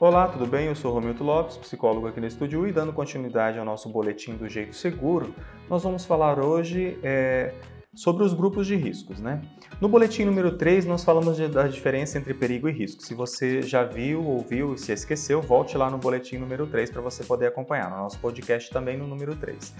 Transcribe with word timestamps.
Olá, 0.00 0.26
tudo 0.28 0.46
bem? 0.46 0.66
Eu 0.68 0.74
sou 0.74 0.94
Romildo 0.94 1.22
Lopes, 1.22 1.58
psicólogo 1.58 2.06
aqui 2.06 2.18
no 2.22 2.26
estúdio 2.26 2.66
e 2.66 2.72
dando 2.72 2.90
continuidade 2.90 3.58
ao 3.58 3.66
nosso 3.66 3.86
boletim 3.90 4.34
do 4.34 4.48
Jeito 4.48 4.74
Seguro, 4.74 5.34
nós 5.68 5.82
vamos 5.82 6.06
falar 6.06 6.42
hoje 6.42 6.98
é, 7.02 7.52
sobre 7.94 8.24
os 8.24 8.32
grupos 8.32 8.66
de 8.66 8.74
riscos. 8.76 9.20
Né? 9.20 9.42
No 9.78 9.90
boletim 9.90 10.24
número 10.24 10.56
3, 10.56 10.86
nós 10.86 11.04
falamos 11.04 11.36
de, 11.36 11.48
da 11.48 11.68
diferença 11.68 12.16
entre 12.16 12.32
perigo 12.32 12.66
e 12.66 12.72
risco. 12.72 13.02
Se 13.02 13.12
você 13.12 13.60
já 13.60 13.84
viu, 13.84 14.24
ouviu 14.24 14.72
e 14.72 14.78
se 14.78 14.90
esqueceu, 14.90 15.42
volte 15.42 15.76
lá 15.76 15.90
no 15.90 15.98
boletim 15.98 16.38
número 16.38 16.66
3 16.66 16.90
para 16.90 17.02
você 17.02 17.22
poder 17.22 17.48
acompanhar. 17.48 17.90
No 17.90 17.98
nosso 17.98 18.18
podcast 18.20 18.70
também 18.70 18.96
no 18.96 19.06
número 19.06 19.36
3. 19.36 19.74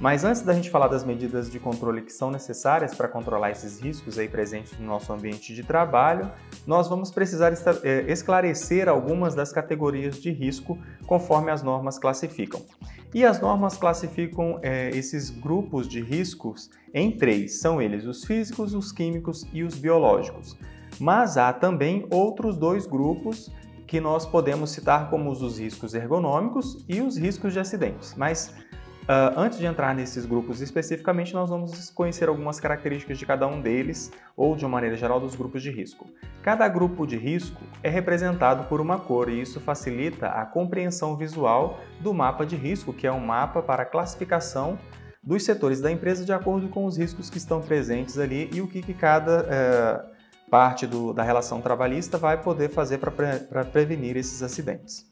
Mas 0.00 0.24
antes 0.24 0.40
da 0.40 0.54
gente 0.54 0.70
falar 0.70 0.88
das 0.88 1.04
medidas 1.04 1.50
de 1.50 1.60
controle 1.60 2.00
que 2.00 2.10
são 2.10 2.30
necessárias 2.30 2.94
para 2.94 3.06
controlar 3.06 3.50
esses 3.50 3.78
riscos 3.80 4.18
aí 4.18 4.28
presentes 4.28 4.78
no 4.78 4.86
nosso 4.86 5.12
ambiente 5.12 5.54
de 5.54 5.62
trabalho, 5.62 6.32
nós 6.66 6.88
vamos 6.88 7.10
precisar 7.10 7.52
é, 7.82 8.10
esclarecer 8.10 8.88
algumas 8.88 9.34
das 9.34 9.52
categorias 9.52 10.16
de 10.16 10.30
risco 10.30 10.78
conforme 11.06 11.50
as 11.50 11.62
normas 11.62 11.98
classificam. 11.98 12.62
E 13.12 13.26
as 13.26 13.40
normas 13.40 13.76
classificam 13.76 14.58
é, 14.62 14.88
esses 14.90 15.28
grupos 15.28 15.86
de 15.86 16.00
riscos 16.00 16.70
em 16.94 17.10
três: 17.10 17.60
são 17.60 17.82
eles 17.82 18.06
os 18.06 18.24
físicos, 18.24 18.72
os 18.72 18.92
químicos 18.92 19.46
e 19.52 19.62
os 19.62 19.74
biológicos. 19.74 20.56
Mas 20.98 21.36
há 21.36 21.52
também 21.52 22.06
outros 22.10 22.56
dois 22.56 22.86
grupos 22.86 23.52
que 23.86 24.00
nós 24.00 24.24
podemos 24.24 24.70
citar 24.70 25.10
como 25.10 25.30
os 25.30 25.58
riscos 25.58 25.92
ergonômicos 25.94 26.84
e 26.88 27.02
os 27.02 27.18
riscos 27.18 27.52
de 27.52 27.58
acidentes. 27.58 28.14
Mas 28.16 28.54
Uh, 29.10 29.34
antes 29.36 29.58
de 29.58 29.66
entrar 29.66 29.92
nesses 29.92 30.24
grupos 30.24 30.60
especificamente, 30.60 31.34
nós 31.34 31.50
vamos 31.50 31.90
conhecer 31.90 32.28
algumas 32.28 32.60
características 32.60 33.18
de 33.18 33.26
cada 33.26 33.44
um 33.44 33.60
deles, 33.60 34.12
ou 34.36 34.54
de 34.54 34.64
uma 34.64 34.70
maneira 34.70 34.96
geral, 34.96 35.18
dos 35.18 35.34
grupos 35.34 35.64
de 35.64 35.68
risco. 35.68 36.08
Cada 36.44 36.68
grupo 36.68 37.04
de 37.04 37.16
risco 37.16 37.60
é 37.82 37.88
representado 37.88 38.68
por 38.68 38.80
uma 38.80 39.00
cor 39.00 39.28
e 39.28 39.40
isso 39.40 39.58
facilita 39.58 40.28
a 40.28 40.46
compreensão 40.46 41.16
visual 41.16 41.80
do 41.98 42.14
mapa 42.14 42.46
de 42.46 42.54
risco, 42.54 42.92
que 42.92 43.04
é 43.04 43.10
um 43.10 43.18
mapa 43.18 43.60
para 43.60 43.84
classificação 43.84 44.78
dos 45.20 45.44
setores 45.44 45.80
da 45.80 45.90
empresa 45.90 46.24
de 46.24 46.32
acordo 46.32 46.68
com 46.68 46.84
os 46.84 46.96
riscos 46.96 47.28
que 47.28 47.38
estão 47.38 47.60
presentes 47.60 48.16
ali 48.16 48.48
e 48.52 48.60
o 48.60 48.68
que, 48.68 48.80
que 48.80 48.94
cada 48.94 49.42
uh, 49.42 50.48
parte 50.48 50.86
do, 50.86 51.12
da 51.12 51.24
relação 51.24 51.60
trabalhista 51.60 52.16
vai 52.16 52.40
poder 52.40 52.68
fazer 52.68 52.98
para 52.98 53.10
pre, 53.10 53.26
prevenir 53.72 54.16
esses 54.16 54.40
acidentes. 54.40 55.04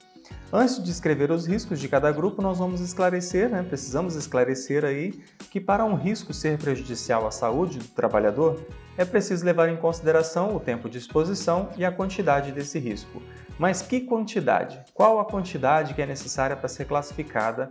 Antes 0.50 0.76
de 0.76 0.82
descrever 0.82 1.30
os 1.30 1.46
riscos 1.46 1.78
de 1.78 1.86
cada 1.90 2.10
grupo, 2.10 2.40
nós 2.40 2.56
vamos 2.56 2.80
esclarecer, 2.80 3.50
né, 3.50 3.62
precisamos 3.62 4.14
esclarecer 4.14 4.82
aí 4.82 5.22
que 5.50 5.60
para 5.60 5.84
um 5.84 5.94
risco 5.94 6.32
ser 6.32 6.56
prejudicial 6.56 7.26
à 7.26 7.30
saúde 7.30 7.78
do 7.78 7.88
trabalhador, 7.88 8.58
é 8.96 9.04
preciso 9.04 9.44
levar 9.44 9.68
em 9.68 9.76
consideração 9.76 10.56
o 10.56 10.60
tempo 10.60 10.88
de 10.88 10.96
exposição 10.96 11.68
e 11.76 11.84
a 11.84 11.92
quantidade 11.92 12.50
desse 12.50 12.78
risco. 12.78 13.22
Mas 13.58 13.82
que 13.82 14.00
quantidade? 14.00 14.80
Qual 14.94 15.20
a 15.20 15.24
quantidade 15.26 15.92
que 15.92 16.00
é 16.00 16.06
necessária 16.06 16.56
para 16.56 16.68
ser 16.68 16.86
classificada 16.86 17.68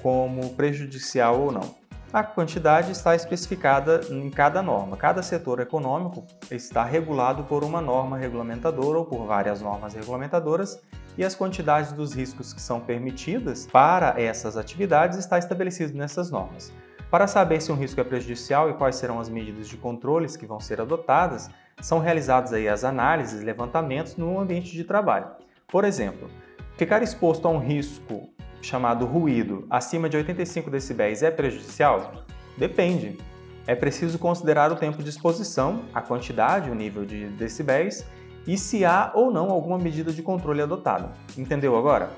como 0.00 0.50
prejudicial 0.50 1.40
ou 1.40 1.50
não? 1.50 1.74
A 2.12 2.22
quantidade 2.22 2.92
está 2.92 3.14
especificada 3.14 4.02
em 4.08 4.30
cada 4.30 4.62
norma. 4.62 4.96
Cada 4.96 5.22
setor 5.22 5.58
econômico 5.58 6.24
está 6.48 6.84
regulado 6.84 7.44
por 7.44 7.64
uma 7.64 7.80
norma 7.80 8.16
regulamentadora 8.16 8.98
ou 8.98 9.04
por 9.04 9.26
várias 9.26 9.60
normas 9.60 9.94
regulamentadoras 9.94 10.80
e 11.16 11.24
as 11.24 11.34
quantidades 11.34 11.92
dos 11.92 12.12
riscos 12.12 12.52
que 12.52 12.60
são 12.60 12.80
permitidas 12.80 13.66
para 13.66 14.20
essas 14.20 14.56
atividades 14.56 15.18
está 15.18 15.38
estabelecido 15.38 15.96
nessas 15.96 16.30
normas. 16.30 16.72
Para 17.10 17.26
saber 17.26 17.60
se 17.60 17.72
um 17.72 17.74
risco 17.74 18.00
é 18.00 18.04
prejudicial 18.04 18.70
e 18.70 18.74
quais 18.74 18.96
serão 18.96 19.18
as 19.18 19.28
medidas 19.28 19.68
de 19.68 19.76
controles 19.76 20.36
que 20.36 20.46
vão 20.46 20.60
ser 20.60 20.80
adotadas, 20.80 21.50
são 21.80 21.98
realizadas 21.98 22.52
aí 22.52 22.68
as 22.68 22.84
análises 22.84 23.40
e 23.42 23.44
levantamentos 23.44 24.16
no 24.16 24.38
ambiente 24.38 24.70
de 24.70 24.84
trabalho. 24.84 25.26
Por 25.66 25.84
exemplo, 25.84 26.30
ficar 26.76 27.02
exposto 27.02 27.48
a 27.48 27.50
um 27.50 27.58
risco 27.58 28.28
chamado 28.62 29.06
ruído 29.06 29.66
acima 29.68 30.08
de 30.08 30.16
85 30.16 30.70
decibéis 30.70 31.22
é 31.22 31.30
prejudicial? 31.30 32.24
Depende. 32.56 33.18
É 33.66 33.74
preciso 33.74 34.18
considerar 34.18 34.70
o 34.72 34.76
tempo 34.76 35.02
de 35.02 35.10
exposição, 35.10 35.84
a 35.94 36.00
quantidade, 36.00 36.70
o 36.70 36.74
nível 36.74 37.04
de 37.04 37.26
decibéis 37.30 38.04
e 38.46 38.56
se 38.56 38.84
há 38.84 39.12
ou 39.14 39.30
não 39.30 39.50
alguma 39.50 39.78
medida 39.78 40.12
de 40.12 40.22
controle 40.22 40.62
adotada. 40.62 41.10
Entendeu 41.36 41.76
agora? 41.76 42.10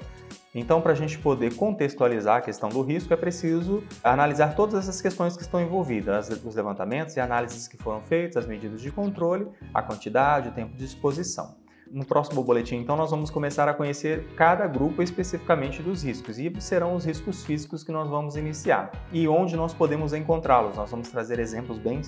Então, 0.55 0.83
para 0.83 0.93
a 0.93 0.95
gente 0.95 1.19
poder 1.19 1.55
contextualizar 1.57 2.37
a 2.37 2.41
questão 2.43 2.69
do 2.69 2.83
risco, 2.83 3.13
é 3.13 3.17
preciso 3.17 3.83
analisar 4.05 4.55
todas 4.55 4.75
essas 4.75 5.01
questões 5.01 5.35
que 5.35 5.43
estão 5.43 5.61
envolvidas, 5.61 6.29
os 6.29 6.55
levantamentos 6.55 7.17
e 7.17 7.21
análises 7.21 7.67
que 7.67 7.79
foram 7.79 8.01
feitas, 8.03 8.37
as 8.37 8.47
medidas 8.47 8.83
de 8.83 8.91
controle, 8.91 9.49
a 9.73 9.81
quantidade, 9.81 10.51
o 10.51 10.53
tempo 10.53 10.77
de 10.77 10.85
exposição. 10.85 11.57
No 11.91 12.05
próximo 12.05 12.43
boletim, 12.43 12.77
então, 12.77 12.97
nós 12.97 13.11
vamos 13.11 13.31
começar 13.31 13.67
a 13.69 13.75
conhecer 13.75 14.27
cada 14.37 14.67
grupo 14.67 15.03
especificamente 15.03 15.83
dos 15.83 16.03
riscos 16.03 16.39
e 16.39 16.53
serão 16.59 16.95
os 16.95 17.05
riscos 17.05 17.45
físicos 17.45 17.83
que 17.83 17.93
nós 17.93 18.09
vamos 18.09 18.37
iniciar 18.37 18.91
e 19.11 19.27
onde 19.29 19.57
nós 19.57 19.73
podemos 19.73 20.13
encontrá-los. 20.13 20.77
Nós 20.77 20.91
vamos 20.91 21.09
trazer 21.09 21.39
exemplos 21.39 21.79
bem 21.79 22.03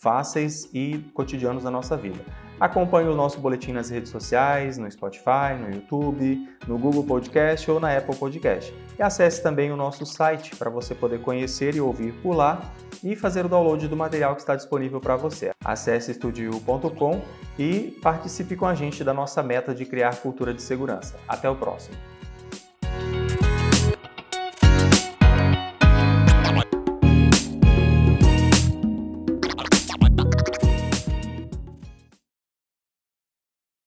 fáceis 0.00 0.68
e 0.72 0.98
cotidianos 1.14 1.64
da 1.64 1.70
nossa 1.70 1.96
vida. 1.96 2.18
Acompanhe 2.58 3.08
o 3.08 3.14
nosso 3.14 3.40
boletim 3.40 3.72
nas 3.72 3.88
redes 3.88 4.10
sociais, 4.10 4.76
no 4.76 4.90
Spotify, 4.90 5.54
no 5.58 5.74
YouTube, 5.74 6.46
no 6.66 6.78
Google 6.78 7.04
Podcast 7.04 7.70
ou 7.70 7.80
na 7.80 7.96
Apple 7.96 8.16
Podcast. 8.16 8.74
E 8.98 9.02
acesse 9.02 9.42
também 9.42 9.72
o 9.72 9.76
nosso 9.76 10.04
site 10.04 10.54
para 10.56 10.68
você 10.68 10.94
poder 10.94 11.20
conhecer 11.20 11.74
e 11.74 11.80
ouvir 11.80 12.12
por 12.22 12.34
lá 12.34 12.60
e 13.02 13.16
fazer 13.16 13.46
o 13.46 13.48
download 13.48 13.88
do 13.88 13.96
material 13.96 14.34
que 14.34 14.42
está 14.42 14.54
disponível 14.54 15.00
para 15.00 15.16
você. 15.16 15.52
Acesse 15.64 16.10
estudio.com 16.10 17.22
e 17.58 17.98
participe 18.02 18.56
com 18.56 18.66
a 18.66 18.74
gente 18.74 19.02
da 19.02 19.14
nossa 19.14 19.42
meta 19.42 19.74
de 19.74 19.86
criar 19.86 20.16
cultura 20.16 20.52
de 20.52 20.60
segurança. 20.60 21.16
Até 21.26 21.48
o 21.48 21.56
próximo! 21.56 21.96